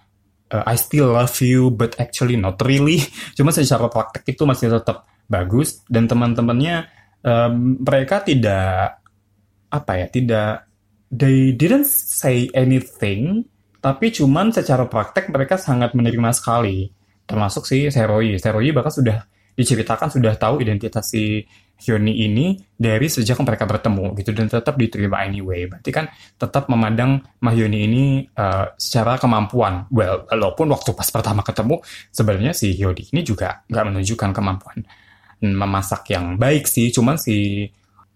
uh, 0.52 0.64
I 0.64 0.76
still 0.76 1.12
love 1.12 1.34
you 1.40 1.72
but 1.72 1.96
actually 2.00 2.36
not 2.36 2.60
really. 2.64 3.00
Cuma 3.36 3.52
secara 3.52 3.88
praktek 3.88 4.24
itu 4.28 4.44
masih 4.44 4.72
tetap 4.72 5.08
bagus. 5.28 5.84
Dan 5.88 6.08
teman-temannya 6.08 6.88
um, 7.24 7.80
mereka 7.80 8.24
tidak 8.24 9.00
apa 9.68 9.92
ya 10.00 10.06
tidak 10.08 10.64
they 11.12 11.52
didn't 11.56 11.88
say 11.88 12.48
anything. 12.52 13.44
Tapi 13.78 14.10
cuman 14.10 14.50
secara 14.50 14.90
praktek 14.90 15.30
mereka 15.30 15.56
sangat 15.56 15.94
menerima 15.94 16.34
sekali. 16.34 16.90
Termasuk 17.28 17.68
si 17.68 17.88
Seroi. 17.88 18.36
Seroi 18.40 18.72
bahkan 18.74 18.92
sudah 18.92 19.18
diceritakan 19.54 20.08
sudah 20.10 20.34
tahu 20.38 20.62
identitas 20.62 21.10
si 21.10 21.42
Hyuni 21.78 22.26
ini 22.26 22.58
dari 22.74 23.06
sejak 23.06 23.38
mereka 23.46 23.62
bertemu 23.62 24.18
gitu 24.18 24.34
dan 24.34 24.50
tetap 24.50 24.74
diterima 24.74 25.22
anyway. 25.22 25.70
Berarti 25.70 25.90
kan 25.94 26.10
tetap 26.34 26.66
memandang 26.66 27.22
Mahyuni 27.38 27.78
ini 27.86 28.04
uh, 28.34 28.74
secara 28.74 29.14
kemampuan. 29.14 29.86
Well, 29.94 30.26
walaupun 30.26 30.66
waktu 30.74 30.90
pas 30.90 31.06
pertama 31.06 31.46
ketemu 31.46 31.78
sebenarnya 32.10 32.50
si 32.50 32.74
Hyuni 32.74 33.14
ini 33.14 33.22
juga 33.22 33.62
nggak 33.70 33.84
menunjukkan 33.94 34.30
kemampuan 34.34 34.78
memasak 35.38 36.10
yang 36.10 36.34
baik 36.34 36.66
sih. 36.66 36.90
Cuman 36.90 37.14
si 37.14 37.66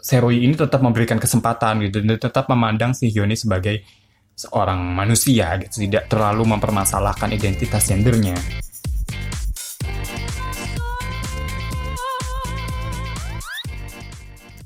Seroi 0.03 0.43
ini 0.43 0.59
tetap 0.59 0.83
memberikan 0.83 1.23
kesempatan 1.23 1.87
gitu 1.87 2.03
dan 2.03 2.19
tetap 2.19 2.51
memandang 2.51 2.91
si 2.91 3.07
Hyuni 3.15 3.39
sebagai 3.39 3.87
seorang 4.35 4.83
manusia 4.91 5.55
gitu, 5.63 5.87
tidak 5.87 6.11
terlalu 6.11 6.43
mempermasalahkan 6.51 7.31
identitas 7.31 7.87
gendernya. 7.87 8.35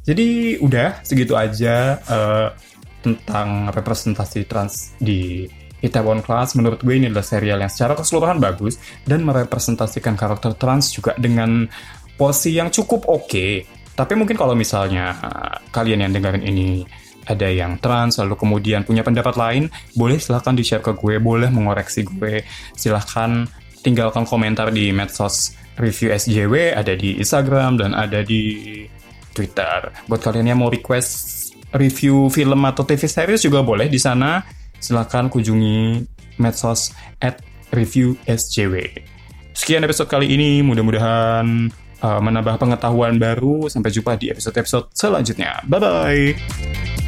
Jadi 0.07 0.55
udah 0.62 1.03
segitu 1.03 1.35
aja 1.35 1.99
uh, 2.07 2.49
tentang 3.03 3.75
representasi 3.75 4.47
trans 4.47 4.95
di 5.03 5.51
Itaewon 5.83 6.23
Class. 6.23 6.55
Menurut 6.55 6.79
gue 6.81 6.95
ini 6.95 7.11
adalah 7.11 7.27
serial 7.27 7.59
yang 7.59 7.71
secara 7.71 7.99
keseluruhan 7.99 8.38
bagus 8.38 8.79
dan 9.03 9.27
merepresentasikan 9.27 10.14
karakter 10.14 10.55
trans 10.55 10.95
juga 10.95 11.19
dengan 11.19 11.66
posisi 12.14 12.55
yang 12.55 12.71
cukup 12.71 13.11
oke. 13.11 13.27
Okay. 13.27 13.53
Tapi 13.97 14.14
mungkin 14.14 14.38
kalau 14.38 14.55
misalnya 14.55 15.11
uh, 15.19 15.55
kalian 15.75 16.07
yang 16.07 16.12
dengerin 16.14 16.45
ini 16.47 16.87
ada 17.27 17.51
yang 17.51 17.83
trans 17.83 18.23
lalu 18.23 18.38
kemudian 18.38 18.87
punya 18.87 19.03
pendapat 19.03 19.35
lain, 19.35 19.66
boleh 19.99 20.23
silahkan 20.23 20.55
di-share 20.55 20.87
ke 20.87 20.95
gue, 20.95 21.19
boleh 21.19 21.51
mengoreksi 21.51 22.07
gue. 22.07 22.47
Silahkan 22.79 23.51
tinggalkan 23.83 24.23
komentar 24.23 24.71
di 24.71 24.95
medsos 24.95 25.59
review 25.77 26.14
SJW, 26.14 26.79
ada 26.79 26.95
di 26.95 27.19
Instagram 27.19 27.83
dan 27.83 27.92
ada 27.92 28.23
di 28.23 28.87
Twitter. 29.37 29.92
Buat 30.09 30.25
kalian 30.25 30.57
yang 30.57 30.59
mau 30.64 30.72
request 30.72 31.53
review 31.77 32.33
film 32.33 32.64
atau 32.64 32.88
TV 32.88 33.05
series 33.05 33.44
juga 33.44 33.61
boleh 33.61 33.92
di 33.92 34.01
sana. 34.01 34.40
Silahkan 34.81 35.29
kunjungi 35.29 36.01
medsos 36.40 36.96
at 37.20 37.44
review. 37.77 38.16
Sekian 39.57 39.85
episode 39.85 40.09
kali 40.09 40.33
ini, 40.33 40.61
mudah-mudahan 40.64 41.72
uh, 42.01 42.20
menambah 42.20 42.61
pengetahuan 42.61 43.16
baru. 43.16 43.68
Sampai 43.72 43.92
jumpa 43.92 44.16
di 44.16 44.33
episode-episode 44.33 44.92
selanjutnya. 44.92 45.61
Bye-bye! 45.68 47.06